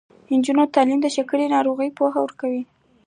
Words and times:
د 0.25 0.29
نجونو 0.37 0.63
تعلیم 0.75 0.99
د 1.01 1.07
شکرې 1.15 1.45
ناروغۍ 1.55 1.89
پوهه 1.97 2.19
ورکوي. 2.23 2.63